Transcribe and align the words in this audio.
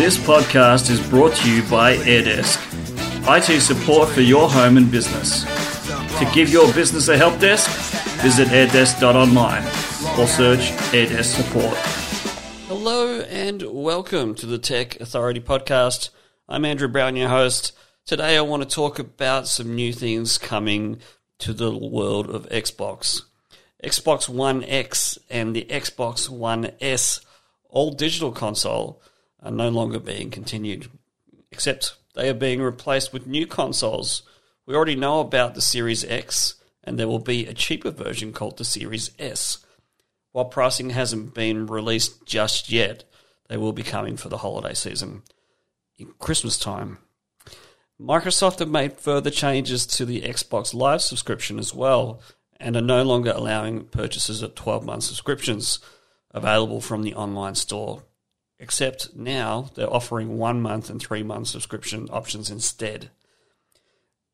This 0.00 0.16
podcast 0.16 0.88
is 0.88 0.98
brought 1.10 1.34
to 1.34 1.54
you 1.54 1.62
by 1.68 1.94
AirDesk, 1.94 2.56
IT 3.28 3.60
support 3.60 4.08
for 4.08 4.22
your 4.22 4.48
home 4.48 4.78
and 4.78 4.90
business. 4.90 5.44
To 6.18 6.30
give 6.32 6.48
your 6.48 6.72
business 6.72 7.08
a 7.08 7.18
help 7.18 7.38
desk, 7.38 7.68
visit 8.22 8.48
airdesk.online 8.48 9.62
or 10.18 10.26
search 10.26 10.70
AirDesk 10.94 11.36
support. 11.36 11.76
Hello 12.66 13.20
and 13.20 13.62
welcome 13.62 14.34
to 14.36 14.46
the 14.46 14.56
Tech 14.56 14.98
Authority 15.02 15.38
podcast. 15.38 16.08
I'm 16.48 16.64
Andrew 16.64 16.88
Brown, 16.88 17.14
your 17.14 17.28
host. 17.28 17.72
Today 18.06 18.38
I 18.38 18.40
want 18.40 18.62
to 18.62 18.74
talk 18.74 18.98
about 18.98 19.48
some 19.48 19.74
new 19.74 19.92
things 19.92 20.38
coming 20.38 21.00
to 21.40 21.52
the 21.52 21.76
world 21.76 22.30
of 22.30 22.48
Xbox. 22.48 23.24
Xbox 23.84 24.30
One 24.30 24.64
X 24.64 25.18
and 25.28 25.54
the 25.54 25.66
Xbox 25.68 26.30
One 26.30 26.70
S 26.80 27.20
all 27.68 27.90
digital 27.90 28.32
console 28.32 29.02
are 29.42 29.50
no 29.50 29.68
longer 29.68 29.98
being 29.98 30.30
continued, 30.30 30.88
except 31.50 31.96
they 32.14 32.28
are 32.28 32.34
being 32.34 32.60
replaced 32.60 33.12
with 33.12 33.26
new 33.26 33.46
consoles. 33.46 34.22
We 34.66 34.74
already 34.74 34.96
know 34.96 35.20
about 35.20 35.54
the 35.54 35.60
Series 35.60 36.04
X, 36.04 36.56
and 36.84 36.98
there 36.98 37.08
will 37.08 37.18
be 37.20 37.46
a 37.46 37.54
cheaper 37.54 37.90
version 37.90 38.32
called 38.32 38.58
the 38.58 38.64
Series 38.64 39.10
S. 39.18 39.58
While 40.32 40.46
pricing 40.46 40.90
hasn't 40.90 41.34
been 41.34 41.66
released 41.66 42.24
just 42.24 42.70
yet, 42.70 43.04
they 43.48 43.56
will 43.56 43.72
be 43.72 43.82
coming 43.82 44.16
for 44.16 44.28
the 44.28 44.38
holiday 44.38 44.74
season 44.74 45.22
in 45.98 46.12
Christmas 46.18 46.58
time. 46.58 46.98
Microsoft 48.00 48.60
have 48.60 48.70
made 48.70 48.98
further 48.98 49.30
changes 49.30 49.86
to 49.86 50.06
the 50.06 50.22
Xbox 50.22 50.72
Live 50.72 51.02
subscription 51.02 51.58
as 51.58 51.74
well, 51.74 52.20
and 52.58 52.76
are 52.76 52.82
no 52.82 53.02
longer 53.02 53.32
allowing 53.34 53.84
purchases 53.86 54.40
of 54.42 54.54
12 54.54 54.84
month 54.84 55.02
subscriptions 55.02 55.80
available 56.30 56.80
from 56.80 57.02
the 57.02 57.14
online 57.14 57.54
store. 57.54 58.02
Except 58.62 59.16
now 59.16 59.70
they're 59.74 59.92
offering 59.92 60.36
one 60.36 60.60
month 60.60 60.90
and 60.90 61.00
three 61.00 61.22
month 61.22 61.48
subscription 61.48 62.08
options 62.12 62.50
instead. 62.50 63.10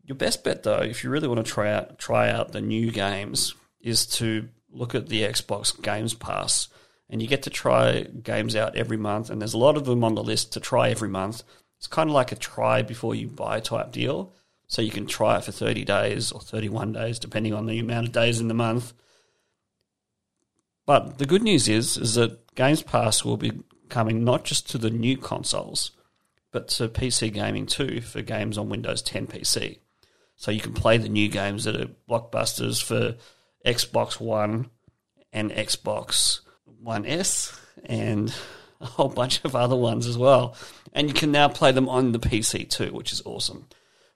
Your 0.03 0.17
best 0.17 0.43
bet, 0.43 0.65
though, 0.65 0.83
if 0.83 1.05
you 1.05 1.11
really 1.11 1.29
want 1.29 1.47
to 1.47 1.53
try 1.53 1.73
out 1.73 1.99
try 1.99 2.29
out 2.29 2.51
the 2.51 2.61
new 2.61 2.91
games, 2.91 3.55
is 3.81 4.05
to 4.07 4.49
look 4.69 4.97
at 4.97 5.09
the 5.09 5.23
Xbox 5.23 5.81
Games 5.81 6.13
Pass, 6.13 6.67
and 7.09 7.23
you 7.23 7.29
get 7.29 7.45
to 7.45 7.51
try 7.51 8.03
games 8.03 8.57
out 8.57 8.77
every 8.77 8.97
month. 8.97 9.31
And 9.31 9.41
there's 9.41 9.55
a 9.55 9.59
lot 9.59 9.77
of 9.77 9.85
them 9.85 10.03
on 10.03 10.17
the 10.17 10.25
list 10.25 10.53
to 10.53 10.61
try 10.61 10.91
every 10.91 11.09
month. 11.09 11.45
It's 11.79 11.87
kind 11.87 12.11
of 12.11 12.15
like 12.15 12.33
a 12.33 12.37
try 12.37 12.83
before 12.83 13.15
you 13.15 13.29
buy 13.29 13.61
type 13.61 13.93
deal. 13.93 14.33
So 14.67 14.83
you 14.83 14.91
can 14.91 15.07
try 15.07 15.39
it 15.39 15.45
for 15.45 15.53
30 15.53 15.85
days 15.85 16.33
or 16.33 16.41
31 16.41 16.93
days, 16.93 17.21
depending 17.21 17.55
on 17.55 17.67
the 17.67 17.79
amount 17.79 18.09
of 18.09 18.13
days 18.13 18.41
in 18.41 18.49
the 18.49 18.55
month. 18.55 18.93
But 20.85 21.19
the 21.19 21.27
good 21.27 21.43
news 21.43 21.69
is, 21.69 21.97
is 21.97 22.15
that 22.15 22.55
Games 22.57 22.83
Pass 22.83 23.25
will 23.25 23.37
be 23.37 23.53
coming 23.89 24.25
not 24.25 24.45
just 24.45 24.69
to 24.71 24.79
the 24.79 24.91
new 24.91 25.17
consoles, 25.17 25.93
but 26.53 26.69
to 26.69 26.89
PC 26.89 27.33
gaming 27.33 27.67
too 27.67 28.01
for 28.01 28.23
games 28.23 28.59
on 28.59 28.69
Windows 28.69 29.03
10 29.03 29.27
PC. 29.27 29.79
So 30.37 30.51
you 30.51 30.61
can 30.61 30.75
play 30.75 30.99
the 30.99 31.09
new 31.09 31.29
games 31.29 31.65
that 31.65 31.81
are 31.81 31.91
blockbusters 32.09 32.83
for 32.83 33.17
Xbox 33.65 34.21
One 34.21 34.71
and 35.33 35.51
Xbox 35.51 36.41
One 36.81 37.07
S 37.07 37.59
and 37.85 38.35
a 38.81 38.87
whole 38.87 39.09
bunch 39.09 39.45
of 39.45 39.57
other 39.57 39.77
ones 39.77 40.07
as 40.07 40.19
well. 40.19 40.55
And 40.93 41.09
you 41.09 41.15
can 41.15 41.33
now 41.33 41.49
play 41.49 41.73
them 41.73 41.89
on 41.89 42.13
the 42.13 42.19
PC 42.19 42.69
too, 42.69 42.93
which 42.93 43.13
is 43.13 43.23
awesome. 43.25 43.67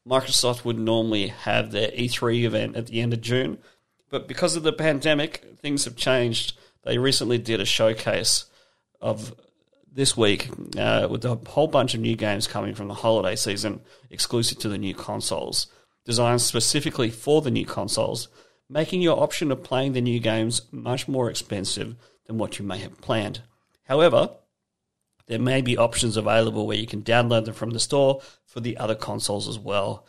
Microsoft 0.07 0.65
would 0.65 0.79
normally 0.79 1.29
have 1.29 1.71
their 1.73 1.91
E3 1.91 2.45
event 2.45 2.77
at 2.77 2.87
the 2.87 3.01
end 3.01 3.13
of 3.13 3.21
June, 3.21 3.59
but 4.09 4.27
because 4.27 4.57
of 4.57 4.63
the 4.63 4.73
pandemic, 4.73 5.45
things 5.59 5.85
have 5.85 5.97
changed. 5.97 6.59
They 6.85 6.99
recently 6.99 7.39
did 7.39 7.61
a 7.61 7.67
showcase 7.67 8.47
of 9.01 9.35
this 9.93 10.17
week 10.17 10.49
uh, 10.79 11.09
with 11.11 11.25
a 11.25 11.35
whole 11.49 11.67
bunch 11.67 11.95
of 11.95 12.01
new 12.01 12.17
games 12.17 12.47
coming 12.47 12.75
from 12.75 12.89
the 12.89 12.95
holiday 12.95 13.37
season, 13.37 13.81
exclusive 14.11 14.59
to 14.59 14.69
the 14.69 14.79
new 14.79 14.95
consoles, 14.95 15.67
designed 16.05 16.41
specifically 16.41 17.11
for 17.11 17.43
the 17.43 17.51
new 17.51 17.67
consoles, 17.67 18.29
making 18.69 19.03
your 19.03 19.21
option 19.21 19.51
of 19.51 19.65
playing 19.65 19.93
the 19.93 20.01
new 20.01 20.21
games 20.21 20.63
much 20.71 21.09
more 21.09 21.29
expensive 21.29 21.97
than 22.27 22.39
what 22.39 22.59
you 22.59 22.65
may 22.65 22.79
have 22.79 23.01
planned. 23.01 23.43
However, 23.85 24.31
there 25.27 25.39
may 25.39 25.61
be 25.61 25.77
options 25.77 26.17
available 26.17 26.67
where 26.67 26.77
you 26.77 26.87
can 26.87 27.03
download 27.03 27.45
them 27.45 27.55
from 27.55 27.71
the 27.71 27.81
store 27.81 28.21
for 28.47 28.61
the 28.61 28.77
other 28.77 28.95
consoles 28.95 29.49
as 29.49 29.59
well. 29.59 30.07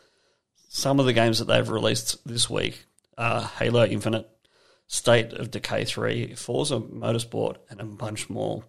Some 0.70 1.00
of 1.00 1.06
the 1.06 1.14
games 1.14 1.40
that 1.40 1.46
they've 1.46 1.70
released 1.70 2.28
this 2.28 2.50
week 2.50 2.86
are 3.18 3.42
Halo 3.42 3.86
Infinite, 3.86 4.30
State 4.88 5.34
of 5.34 5.52
Decay 5.52 5.86
3, 5.86 6.36
Forza 6.36 6.80
Motorsport, 6.80 7.58
and 7.70 7.80
a 7.80 7.86
bunch 7.86 8.30
more. 8.30 8.64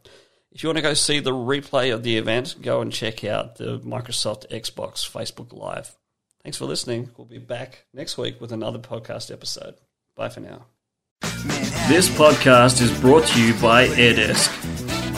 If 0.54 0.62
you 0.62 0.68
want 0.68 0.76
to 0.76 0.82
go 0.82 0.92
see 0.92 1.18
the 1.18 1.32
replay 1.32 1.94
of 1.94 2.02
the 2.02 2.18
event, 2.18 2.56
go 2.60 2.82
and 2.82 2.92
check 2.92 3.24
out 3.24 3.56
the 3.56 3.80
Microsoft 3.80 4.48
Xbox 4.50 5.08
Facebook 5.10 5.52
Live. 5.52 5.96
Thanks 6.42 6.58
for 6.58 6.66
listening. 6.66 7.10
We'll 7.16 7.26
be 7.26 7.38
back 7.38 7.86
next 7.94 8.18
week 8.18 8.38
with 8.38 8.52
another 8.52 8.78
podcast 8.78 9.32
episode. 9.32 9.76
Bye 10.14 10.28
for 10.28 10.40
now. 10.40 10.66
This 11.88 12.08
podcast 12.10 12.82
is 12.82 13.00
brought 13.00 13.26
to 13.28 13.42
you 13.42 13.54
by 13.54 13.86
AirDesk, 13.88 14.50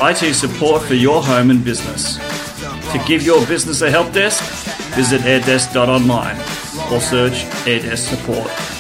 IT 0.00 0.34
support 0.34 0.83
for 0.83 0.94
your 0.94 1.21
home 1.21 1.50
and 1.50 1.65
business. 1.65 2.17
To 2.93 3.03
give 3.05 3.23
your 3.23 3.44
business 3.47 3.83
a 3.83 3.91
help 3.91 4.12
desk, 4.12 4.43
visit 4.94 5.21
airdesk.online 5.23 6.37
or 6.93 7.00
search 7.00 7.43
AirDesk 7.65 7.99
support. 7.99 8.74